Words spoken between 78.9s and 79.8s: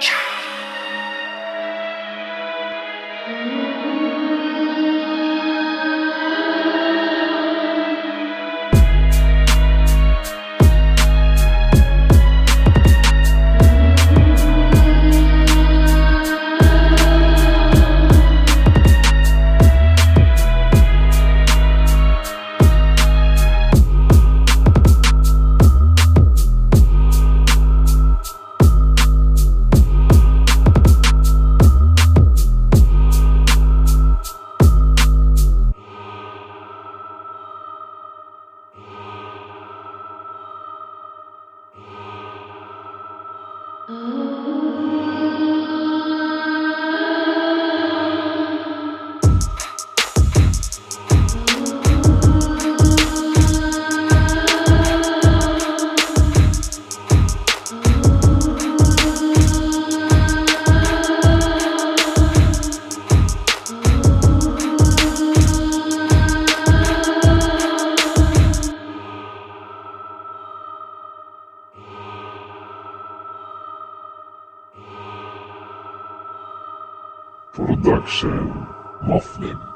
Muffin